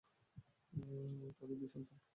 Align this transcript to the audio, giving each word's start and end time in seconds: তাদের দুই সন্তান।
তাদের 1.37 1.57
দুই 1.57 1.69
সন্তান। 1.69 1.99